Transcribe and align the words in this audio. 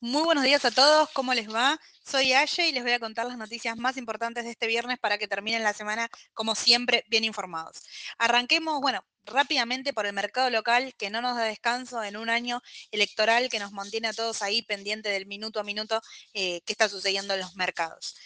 Muy 0.00 0.24
buenos 0.24 0.44
días 0.44 0.62
a 0.66 0.70
todos, 0.70 1.08
¿cómo 1.14 1.32
les 1.32 1.48
va? 1.48 1.80
Soy 2.04 2.34
Aye 2.34 2.68
y 2.68 2.72
les 2.72 2.82
voy 2.82 2.92
a 2.92 2.98
contar 3.00 3.26
las 3.26 3.38
noticias 3.38 3.78
más 3.78 3.96
importantes 3.96 4.44
de 4.44 4.50
este 4.50 4.66
viernes 4.66 4.98
para 4.98 5.16
que 5.16 5.26
terminen 5.26 5.62
la 5.62 5.72
semana, 5.72 6.10
como 6.34 6.54
siempre, 6.54 7.04
bien 7.08 7.24
informados. 7.24 7.78
Arranquemos, 8.18 8.78
bueno, 8.82 9.06
rápidamente 9.24 9.94
por 9.94 10.04
el 10.04 10.12
mercado 10.12 10.50
local, 10.50 10.94
que 10.98 11.08
no 11.08 11.22
nos 11.22 11.34
da 11.36 11.44
descanso 11.44 12.04
en 12.04 12.18
un 12.18 12.28
año 12.28 12.60
electoral 12.90 13.48
que 13.48 13.58
nos 13.58 13.72
mantiene 13.72 14.08
a 14.08 14.12
todos 14.12 14.42
ahí 14.42 14.60
pendiente 14.62 15.08
del 15.08 15.24
minuto 15.24 15.60
a 15.60 15.64
minuto 15.64 16.02
eh, 16.34 16.60
que 16.66 16.72
está 16.74 16.90
sucediendo 16.90 17.32
en 17.32 17.40
los 17.40 17.56
mercados. 17.56 18.16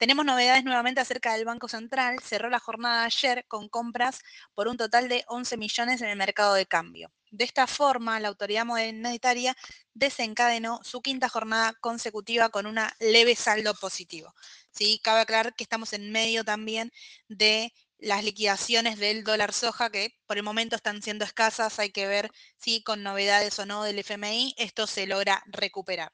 Tenemos 0.00 0.24
novedades 0.24 0.64
nuevamente 0.64 1.02
acerca 1.02 1.34
del 1.34 1.44
Banco 1.44 1.68
Central. 1.68 2.20
Cerró 2.24 2.48
la 2.48 2.58
jornada 2.58 3.04
ayer 3.04 3.44
con 3.46 3.68
compras 3.68 4.20
por 4.54 4.66
un 4.66 4.78
total 4.78 5.10
de 5.10 5.24
11 5.26 5.58
millones 5.58 6.00
en 6.00 6.08
el 6.08 6.16
mercado 6.16 6.54
de 6.54 6.64
cambio. 6.64 7.12
De 7.30 7.44
esta 7.44 7.66
forma, 7.66 8.18
la 8.18 8.28
autoridad 8.28 8.64
monetaria 8.64 9.54
desencadenó 9.92 10.80
su 10.84 11.02
quinta 11.02 11.28
jornada 11.28 11.74
consecutiva 11.82 12.48
con 12.48 12.64
una 12.64 12.96
leve 12.98 13.36
saldo 13.36 13.74
positivo. 13.74 14.34
¿sí? 14.70 15.02
Cabe 15.04 15.20
aclarar 15.20 15.54
que 15.54 15.64
estamos 15.64 15.92
en 15.92 16.10
medio 16.10 16.44
también 16.44 16.90
de 17.28 17.74
las 17.98 18.24
liquidaciones 18.24 18.98
del 18.98 19.22
dólar 19.22 19.52
soja 19.52 19.90
que 19.90 20.16
por 20.24 20.38
el 20.38 20.42
momento 20.42 20.76
están 20.76 21.02
siendo 21.02 21.26
escasas. 21.26 21.78
Hay 21.78 21.90
que 21.90 22.06
ver 22.06 22.30
si 22.56 22.82
con 22.82 23.02
novedades 23.02 23.58
o 23.58 23.66
no 23.66 23.84
del 23.84 23.98
FMI 23.98 24.54
esto 24.56 24.86
se 24.86 25.06
logra 25.06 25.42
recuperar. 25.44 26.10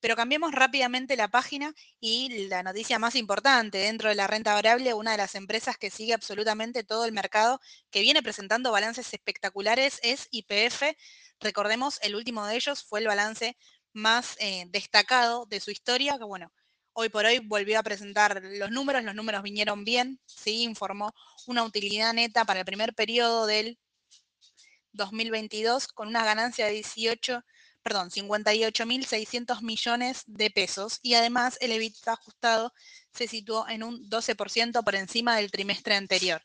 Pero 0.00 0.16
cambiemos 0.16 0.52
rápidamente 0.52 1.16
la 1.16 1.28
página 1.28 1.74
y 2.00 2.46
la 2.48 2.62
noticia 2.62 2.98
más 2.98 3.14
importante 3.14 3.78
dentro 3.78 4.08
de 4.08 4.14
la 4.14 4.26
renta 4.26 4.54
variable, 4.54 4.94
una 4.94 5.12
de 5.12 5.18
las 5.18 5.34
empresas 5.34 5.76
que 5.76 5.90
sigue 5.90 6.14
absolutamente 6.14 6.84
todo 6.84 7.04
el 7.04 7.12
mercado, 7.12 7.60
que 7.90 8.00
viene 8.00 8.22
presentando 8.22 8.72
balances 8.72 9.12
espectaculares, 9.12 10.00
es 10.02 10.28
IPF. 10.30 10.96
Recordemos, 11.40 11.98
el 12.02 12.16
último 12.16 12.46
de 12.46 12.56
ellos 12.56 12.82
fue 12.82 13.00
el 13.00 13.06
balance 13.06 13.56
más 13.92 14.36
eh, 14.40 14.64
destacado 14.68 15.46
de 15.46 15.60
su 15.60 15.70
historia, 15.70 16.16
que 16.18 16.24
bueno, 16.24 16.52
hoy 16.92 17.08
por 17.08 17.24
hoy 17.24 17.38
volvió 17.38 17.78
a 17.78 17.82
presentar 17.82 18.42
los 18.42 18.70
números, 18.70 19.04
los 19.04 19.14
números 19.14 19.42
vinieron 19.42 19.84
bien, 19.84 20.20
sí, 20.26 20.62
informó 20.62 21.12
una 21.46 21.64
utilidad 21.64 22.12
neta 22.12 22.44
para 22.44 22.60
el 22.60 22.66
primer 22.66 22.94
periodo 22.94 23.46
del 23.46 23.78
2022 24.92 25.88
con 25.88 26.08
una 26.08 26.24
ganancia 26.24 26.66
de 26.66 26.72
18 26.72 27.42
perdón, 27.82 28.10
58.600 28.10 29.62
millones 29.62 30.24
de 30.26 30.50
pesos 30.50 30.98
y 31.02 31.14
además 31.14 31.58
el 31.60 31.72
EBITDA 31.72 32.12
ajustado 32.12 32.72
se 33.12 33.28
situó 33.28 33.68
en 33.68 33.82
un 33.82 34.08
12% 34.08 34.82
por 34.84 34.94
encima 34.94 35.36
del 35.36 35.50
trimestre 35.50 35.94
anterior. 35.94 36.42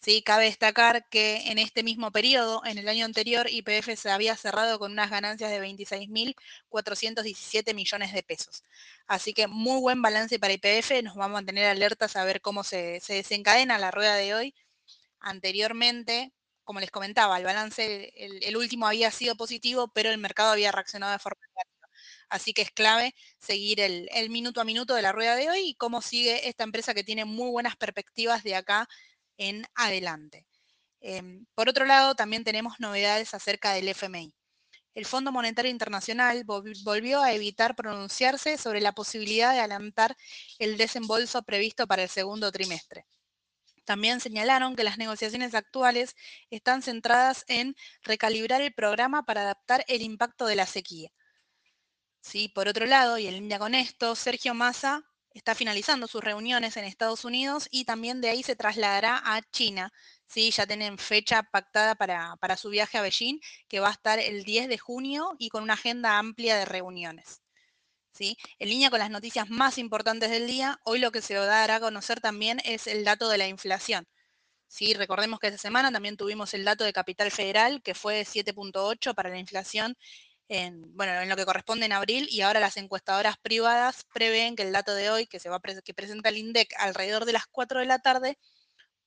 Sí, 0.00 0.22
cabe 0.22 0.44
destacar 0.44 1.08
que 1.08 1.50
en 1.50 1.58
este 1.58 1.82
mismo 1.82 2.12
periodo, 2.12 2.62
en 2.64 2.78
el 2.78 2.88
año 2.88 3.04
anterior, 3.04 3.48
IPF 3.50 3.96
se 3.96 4.10
había 4.10 4.36
cerrado 4.36 4.78
con 4.78 4.92
unas 4.92 5.10
ganancias 5.10 5.50
de 5.50 5.60
26.417 5.60 7.74
millones 7.74 8.12
de 8.12 8.22
pesos. 8.22 8.62
Así 9.08 9.34
que 9.34 9.48
muy 9.48 9.80
buen 9.80 10.00
balance 10.00 10.38
para 10.38 10.54
IPF, 10.54 11.02
nos 11.02 11.16
vamos 11.16 11.34
a 11.34 11.38
mantener 11.40 11.66
alertas 11.66 12.14
a 12.16 12.24
ver 12.24 12.40
cómo 12.40 12.62
se, 12.64 13.00
se 13.00 13.14
desencadena 13.14 13.78
la 13.78 13.90
rueda 13.90 14.14
de 14.14 14.34
hoy. 14.34 14.54
Anteriormente, 15.20 16.32
como 16.68 16.80
les 16.80 16.90
comentaba, 16.90 17.38
el 17.38 17.44
balance, 17.44 18.12
el, 18.14 18.54
último 18.58 18.86
había 18.86 19.10
sido 19.10 19.36
positivo, 19.36 19.88
pero 19.88 20.10
el 20.10 20.18
mercado 20.18 20.50
había 20.50 20.70
reaccionado 20.70 21.12
de 21.12 21.18
forma 21.18 21.40
negativa. 21.48 21.88
Así 22.28 22.52
que 22.52 22.60
es 22.60 22.70
clave 22.70 23.14
seguir 23.38 23.80
el, 23.80 24.28
minuto 24.28 24.60
a 24.60 24.64
minuto 24.64 24.94
de 24.94 25.00
la 25.00 25.12
rueda 25.12 25.34
de 25.34 25.48
hoy 25.48 25.60
y 25.70 25.74
cómo 25.76 26.02
sigue 26.02 26.46
esta 26.46 26.64
empresa 26.64 26.92
que 26.92 27.04
tiene 27.04 27.24
muy 27.24 27.50
buenas 27.50 27.74
perspectivas 27.76 28.44
de 28.44 28.54
acá 28.54 28.86
en 29.38 29.64
adelante. 29.76 30.46
Em, 31.00 31.46
por 31.54 31.70
otro 31.70 31.86
lado, 31.86 32.14
también 32.14 32.44
tenemos 32.44 32.74
novedades 32.80 33.32
acerca 33.32 33.72
del 33.72 33.88
FMI. 33.88 34.34
El 34.92 35.06
Fondo 35.06 35.32
Monetario 35.32 35.70
Internacional 35.70 36.44
volvió 36.44 37.22
a 37.22 37.32
evitar 37.32 37.76
pronunciarse 37.76 38.58
sobre 38.58 38.82
la 38.82 38.92
posibilidad 38.92 39.54
de 39.54 39.60
adelantar 39.60 40.14
el 40.58 40.76
desembolso 40.76 41.42
previsto 41.44 41.86
para 41.86 42.02
el 42.02 42.10
segundo 42.10 42.52
trimestre. 42.52 43.06
También 43.88 44.20
señalaron 44.20 44.76
que 44.76 44.84
las 44.84 44.98
negociaciones 44.98 45.54
actuales 45.54 46.14
están 46.50 46.82
centradas 46.82 47.46
en 47.48 47.74
recalibrar 48.02 48.60
el 48.60 48.74
programa 48.74 49.22
para 49.22 49.40
adaptar 49.40 49.82
el 49.88 50.02
impacto 50.02 50.44
de 50.44 50.56
la 50.56 50.66
sequía. 50.66 51.08
¿Sí? 52.20 52.50
Por 52.50 52.68
otro 52.68 52.84
lado, 52.84 53.16
y 53.16 53.26
en 53.26 53.32
línea 53.32 53.58
con 53.58 53.74
esto, 53.74 54.14
Sergio 54.14 54.52
Massa 54.52 55.02
está 55.32 55.54
finalizando 55.54 56.06
sus 56.06 56.22
reuniones 56.22 56.76
en 56.76 56.84
Estados 56.84 57.24
Unidos 57.24 57.66
y 57.70 57.86
también 57.86 58.20
de 58.20 58.28
ahí 58.28 58.42
se 58.42 58.56
trasladará 58.56 59.22
a 59.24 59.40
China. 59.52 59.90
¿sí? 60.26 60.50
Ya 60.50 60.66
tienen 60.66 60.98
fecha 60.98 61.44
pactada 61.44 61.94
para, 61.94 62.36
para 62.36 62.58
su 62.58 62.68
viaje 62.68 62.98
a 62.98 63.00
Beijing, 63.00 63.40
que 63.68 63.80
va 63.80 63.88
a 63.88 63.92
estar 63.92 64.18
el 64.18 64.44
10 64.44 64.68
de 64.68 64.76
junio 64.76 65.34
y 65.38 65.48
con 65.48 65.62
una 65.62 65.72
agenda 65.74 66.18
amplia 66.18 66.58
de 66.58 66.66
reuniones. 66.66 67.40
En 68.20 68.68
línea 68.68 68.90
con 68.90 68.98
las 68.98 69.10
noticias 69.10 69.48
más 69.48 69.78
importantes 69.78 70.30
del 70.30 70.46
día, 70.46 70.80
hoy 70.84 70.98
lo 70.98 71.12
que 71.12 71.22
se 71.22 71.34
dará 71.34 71.76
a 71.76 71.80
conocer 71.80 72.20
también 72.20 72.60
es 72.64 72.86
el 72.86 73.04
dato 73.04 73.28
de 73.28 73.38
la 73.38 73.46
inflación. 73.46 74.06
¿sí? 74.66 74.94
Recordemos 74.94 75.38
que 75.38 75.48
esta 75.48 75.58
semana 75.58 75.92
también 75.92 76.16
tuvimos 76.16 76.54
el 76.54 76.64
dato 76.64 76.84
de 76.84 76.92
Capital 76.92 77.30
Federal, 77.30 77.82
que 77.82 77.94
fue 77.94 78.24
7.8 78.24 79.14
para 79.14 79.30
la 79.30 79.38
inflación 79.38 79.96
en, 80.48 80.96
bueno, 80.96 81.12
en 81.12 81.28
lo 81.28 81.36
que 81.36 81.44
corresponde 81.44 81.86
en 81.86 81.92
abril, 81.92 82.26
y 82.30 82.40
ahora 82.40 82.60
las 82.60 82.76
encuestadoras 82.76 83.36
privadas 83.38 84.04
prevén 84.12 84.56
que 84.56 84.62
el 84.62 84.72
dato 84.72 84.94
de 84.94 85.10
hoy, 85.10 85.26
que, 85.26 85.38
se 85.40 85.48
va 85.50 85.60
que 85.60 85.94
presenta 85.94 86.30
el 86.30 86.38
INDEC 86.38 86.74
alrededor 86.78 87.24
de 87.24 87.34
las 87.34 87.46
4 87.46 87.80
de 87.80 87.86
la 87.86 87.98
tarde, 87.98 88.38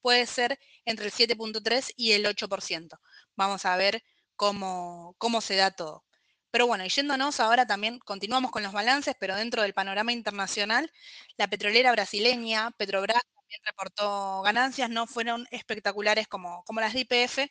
puede 0.02 0.26
ser 0.26 0.60
entre 0.86 1.08
el 1.08 1.12
7.3 1.12 1.94
y 1.96 2.14
el 2.14 2.26
8%. 2.26 3.00
Vamos 3.36 3.66
a 3.66 3.76
ver 3.78 4.04
cómo, 4.36 5.16
cómo 5.18 5.42
se 5.42 5.56
da 5.56 5.72
todo. 5.72 6.06
Pero 6.52 6.68
bueno, 6.68 6.86
y 6.86 6.90
yéndonos 6.90 7.40
ahora 7.40 7.66
también, 7.66 8.00
continuamos 8.00 8.52
con 8.52 8.62
los 8.62 8.74
balances, 8.74 9.16
pero 9.18 9.36
dentro 9.36 9.62
del 9.62 9.74
panorama 9.74 10.12
internacional, 10.12 10.92
la 11.38 11.48
petrolera 11.48 11.92
brasileña, 11.94 12.72
Petrobras, 12.72 13.22
también 13.36 13.62
reportó 13.66 14.42
ganancias, 14.42 14.90
no 14.90 15.08
fueron 15.08 15.48
espectaculares 15.52 16.28
como, 16.28 16.64
como 16.66 16.82
las 16.82 16.94
de 16.94 17.02
IPF, 17.02 17.50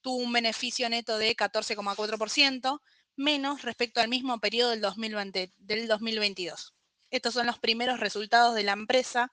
tuvo 0.00 0.16
un 0.16 0.32
beneficio 0.32 0.88
neto 0.88 1.18
de 1.18 1.36
14,4%, 1.36 2.80
menos 3.16 3.62
respecto 3.62 4.00
al 4.00 4.08
mismo 4.08 4.40
periodo 4.40 4.70
del, 4.70 4.80
2020, 4.80 5.52
del 5.58 5.86
2022. 5.86 6.74
Estos 7.10 7.34
son 7.34 7.46
los 7.46 7.58
primeros 7.58 8.00
resultados 8.00 8.54
de 8.54 8.62
la 8.62 8.72
empresa 8.72 9.32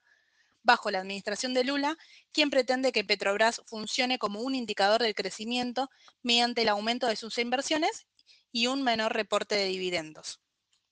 bajo 0.62 0.90
la 0.90 0.98
administración 0.98 1.54
de 1.54 1.64
Lula, 1.64 1.96
quien 2.32 2.50
pretende 2.50 2.92
que 2.92 3.04
Petrobras 3.04 3.62
funcione 3.66 4.18
como 4.18 4.40
un 4.40 4.54
indicador 4.54 5.00
del 5.00 5.14
crecimiento 5.14 5.88
mediante 6.22 6.62
el 6.62 6.68
aumento 6.68 7.06
de 7.06 7.16
sus 7.16 7.38
inversiones 7.38 8.06
y 8.52 8.66
un 8.66 8.82
menor 8.82 9.14
reporte 9.14 9.54
de 9.54 9.66
dividendos. 9.66 10.40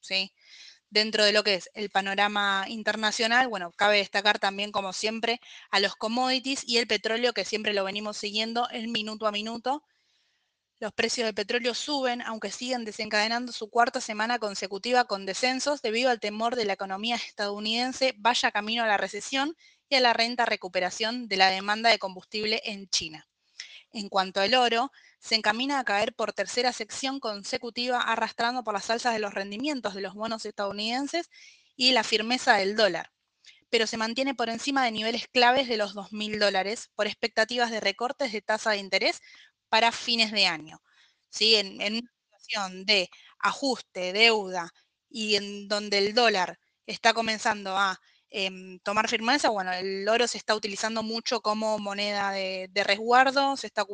¿sí? 0.00 0.32
Dentro 0.88 1.24
de 1.24 1.32
lo 1.32 1.42
que 1.42 1.54
es 1.54 1.70
el 1.74 1.90
panorama 1.90 2.64
internacional, 2.68 3.48
bueno, 3.48 3.72
cabe 3.72 3.98
destacar 3.98 4.38
también, 4.38 4.70
como 4.70 4.92
siempre, 4.92 5.40
a 5.70 5.80
los 5.80 5.96
commodities 5.96 6.62
y 6.66 6.78
el 6.78 6.86
petróleo, 6.86 7.32
que 7.32 7.44
siempre 7.44 7.74
lo 7.74 7.84
venimos 7.84 8.16
siguiendo 8.16 8.68
el 8.70 8.88
minuto 8.88 9.26
a 9.26 9.32
minuto. 9.32 9.82
Los 10.78 10.92
precios 10.92 11.24
del 11.24 11.34
petróleo 11.34 11.74
suben, 11.74 12.22
aunque 12.22 12.50
siguen 12.50 12.84
desencadenando 12.84 13.50
su 13.50 13.68
cuarta 13.68 14.00
semana 14.00 14.38
consecutiva 14.38 15.06
con 15.06 15.26
descensos 15.26 15.82
debido 15.82 16.10
al 16.10 16.20
temor 16.20 16.54
de 16.54 16.66
la 16.66 16.74
economía 16.74 17.16
estadounidense 17.16 18.14
vaya 18.18 18.52
camino 18.52 18.84
a 18.84 18.86
la 18.86 18.98
recesión 18.98 19.56
y 19.88 19.96
a 19.96 20.00
la 20.00 20.12
renta 20.12 20.44
recuperación 20.44 21.28
de 21.28 21.36
la 21.36 21.50
demanda 21.50 21.90
de 21.90 21.98
combustible 21.98 22.60
en 22.64 22.88
China. 22.88 23.26
En 23.92 24.08
cuanto 24.08 24.40
al 24.40 24.54
oro, 24.54 24.92
se 25.26 25.34
encamina 25.34 25.80
a 25.80 25.84
caer 25.84 26.14
por 26.14 26.32
tercera 26.32 26.72
sección 26.72 27.18
consecutiva 27.18 28.00
arrastrando 28.00 28.62
por 28.62 28.74
las 28.74 28.90
alzas 28.90 29.12
de 29.12 29.18
los 29.18 29.34
rendimientos 29.34 29.94
de 29.94 30.00
los 30.00 30.14
bonos 30.14 30.46
estadounidenses 30.46 31.30
y 31.74 31.90
la 31.92 32.04
firmeza 32.04 32.54
del 32.54 32.76
dólar, 32.76 33.10
pero 33.68 33.88
se 33.88 33.96
mantiene 33.96 34.36
por 34.36 34.48
encima 34.48 34.84
de 34.84 34.92
niveles 34.92 35.26
claves 35.26 35.66
de 35.66 35.78
los 35.78 35.96
2.000 35.96 36.38
dólares 36.38 36.90
por 36.94 37.08
expectativas 37.08 37.72
de 37.72 37.80
recortes 37.80 38.30
de 38.30 38.40
tasa 38.40 38.70
de 38.70 38.76
interés 38.76 39.20
para 39.68 39.90
fines 39.90 40.30
de 40.30 40.46
año. 40.46 40.80
¿Sí? 41.28 41.56
En, 41.56 41.74
una 41.80 42.10
situación 42.38 42.86
de 42.86 43.10
ajuste, 43.40 44.12
deuda 44.12 44.70
y 45.10 45.34
en 45.34 45.66
donde 45.66 45.98
el 45.98 46.14
dólar 46.14 46.56
está 46.86 47.12
comenzando 47.14 47.76
a 47.76 48.00
em, 48.30 48.78
tomar 48.80 49.08
firmeza, 49.08 49.48
bueno, 49.50 49.72
el 49.72 50.08
oro 50.08 50.28
se 50.28 50.38
está 50.38 50.54
utilizando 50.54 51.02
mucho 51.02 51.40
como 51.40 51.80
moneda 51.80 52.30
de, 52.30 52.68
de 52.70 52.84
resguardo, 52.84 53.56
se 53.56 53.66
está 53.66 53.84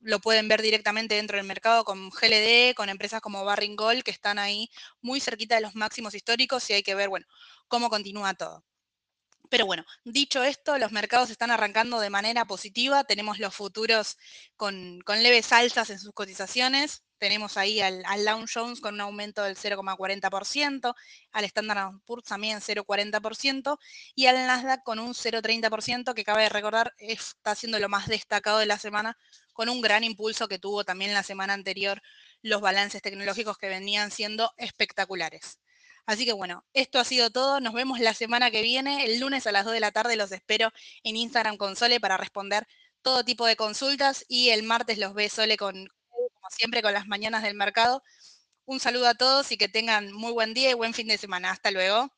lo 0.00 0.20
pueden 0.20 0.48
ver 0.48 0.62
directamente 0.62 1.14
dentro 1.16 1.36
del 1.36 1.46
mercado 1.46 1.84
con 1.84 2.10
GLD, 2.10 2.74
con 2.74 2.88
empresas 2.88 3.20
como 3.20 3.44
Barring 3.44 3.76
Gold, 3.76 4.02
que 4.02 4.10
están 4.10 4.38
ahí 4.38 4.70
muy 5.00 5.20
cerquita 5.20 5.56
de 5.56 5.60
los 5.62 5.74
máximos 5.74 6.14
históricos 6.14 6.68
y 6.70 6.74
hay 6.74 6.82
que 6.82 6.94
ver, 6.94 7.08
bueno, 7.08 7.26
cómo 7.68 7.90
continúa 7.90 8.34
todo. 8.34 8.64
Pero 9.48 9.66
bueno, 9.66 9.84
dicho 10.04 10.42
esto, 10.44 10.78
los 10.78 10.92
mercados 10.92 11.30
están 11.30 11.50
arrancando 11.50 12.00
de 12.00 12.10
manera 12.10 12.44
positiva. 12.44 13.04
Tenemos 13.04 13.38
los 13.38 13.54
futuros 13.54 14.18
con, 14.56 15.00
leves 15.06 15.52
alzas 15.52 15.90
en 15.90 15.98
sus 15.98 16.12
cotizaciones 16.12 17.02
tenemos 17.18 17.56
ahí 17.56 17.80
al, 17.80 18.02
al 18.06 18.24
Dow 18.24 18.44
Jones 18.52 18.80
con 18.80 18.94
un 18.94 19.00
aumento 19.00 19.42
del 19.42 19.56
0,40%, 19.56 20.94
al 21.32 21.44
Standard 21.44 22.00
Poor's 22.06 22.24
también 22.24 22.60
0,40% 22.60 23.78
y 24.14 24.26
al 24.26 24.36
Nasdaq 24.46 24.82
con 24.82 24.98
un 24.98 25.14
0,30% 25.14 26.14
que 26.14 26.24
cabe 26.24 26.48
recordar 26.48 26.94
está 26.98 27.54
siendo 27.54 27.78
lo 27.78 27.88
más 27.88 28.06
destacado 28.06 28.58
de 28.58 28.66
la 28.66 28.78
semana 28.78 29.16
con 29.52 29.68
un 29.68 29.80
gran 29.80 30.04
impulso 30.04 30.48
que 30.48 30.58
tuvo 30.58 30.84
también 30.84 31.14
la 31.14 31.22
semana 31.22 31.52
anterior 31.52 32.00
los 32.42 32.60
balances 32.60 33.02
tecnológicos 33.02 33.58
que 33.58 33.68
venían 33.68 34.10
siendo 34.10 34.52
espectaculares. 34.56 35.58
Así 36.06 36.24
que 36.24 36.32
bueno, 36.32 36.64
esto 36.72 36.98
ha 36.98 37.04
sido 37.04 37.30
todo. 37.30 37.60
Nos 37.60 37.74
vemos 37.74 38.00
la 38.00 38.14
semana 38.14 38.50
que 38.50 38.62
viene, 38.62 39.04
el 39.04 39.20
lunes 39.20 39.46
a 39.46 39.52
las 39.52 39.66
2 39.66 39.74
de 39.74 39.80
la 39.80 39.92
tarde. 39.92 40.16
Los 40.16 40.32
espero 40.32 40.72
en 41.02 41.16
Instagram 41.16 41.58
con 41.58 41.76
Sole 41.76 42.00
para 42.00 42.16
responder 42.16 42.66
todo 43.02 43.24
tipo 43.24 43.46
de 43.46 43.56
consultas 43.56 44.24
y 44.26 44.50
el 44.50 44.62
martes 44.62 44.96
los 44.98 45.12
ve 45.12 45.28
Sole 45.28 45.56
con 45.56 45.88
siempre 46.50 46.82
con 46.82 46.92
las 46.92 47.06
mañanas 47.06 47.42
del 47.42 47.54
mercado. 47.54 48.02
Un 48.66 48.80
saludo 48.80 49.08
a 49.08 49.14
todos 49.14 49.52
y 49.52 49.58
que 49.58 49.68
tengan 49.68 50.12
muy 50.12 50.32
buen 50.32 50.54
día 50.54 50.70
y 50.70 50.74
buen 50.74 50.94
fin 50.94 51.08
de 51.08 51.18
semana. 51.18 51.50
Hasta 51.52 51.70
luego. 51.72 52.10